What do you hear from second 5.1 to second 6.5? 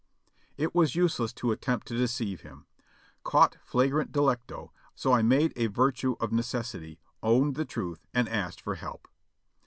I made a virtue of